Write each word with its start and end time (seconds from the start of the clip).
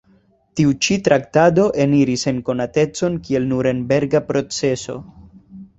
Tiu 0.59 0.71
ĉi 0.85 0.97
traktado 1.07 1.67
eniris 1.85 2.25
en 2.33 2.41
konatecon 2.49 3.21
kiel 3.29 3.47
Nurenberga 3.53 4.25
proceso. 4.33 5.03